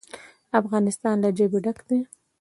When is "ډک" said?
1.65-1.79